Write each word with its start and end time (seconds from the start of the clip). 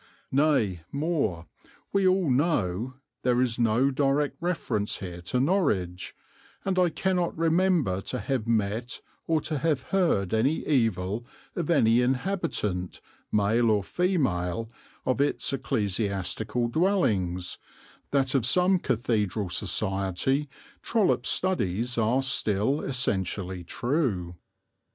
Nay, 0.31 0.81
more, 0.91 1.45
we 1.93 2.07
all 2.07 2.31
know 2.31 2.95
there 3.21 3.39
is 3.39 3.59
no 3.59 3.91
direct 3.91 4.35
reference 4.41 4.97
here 4.97 5.21
to 5.21 5.39
Norwich, 5.39 6.15
and 6.65 6.79
I 6.79 6.89
cannot 6.89 7.37
remember 7.37 8.01
to 8.05 8.17
have 8.19 8.47
met 8.47 8.99
or 9.27 9.41
to 9.41 9.59
have 9.59 9.81
heard 9.93 10.33
any 10.33 10.67
evil 10.67 11.27
of 11.55 11.69
any 11.69 12.01
inhabitant, 12.01 12.99
male 13.31 13.69
or 13.69 13.83
female, 13.83 14.71
of 15.05 15.21
its 15.21 15.53
ecclesiastical 15.53 16.67
dwellings 16.69 17.59
that 18.09 18.33
of 18.33 18.43
some 18.43 18.79
cathedral 18.79 19.49
society 19.49 20.49
Trollope's 20.81 21.29
studies 21.29 21.99
are 21.99 22.23
still 22.23 22.81
essentially 22.81 23.63
true. 23.63 24.35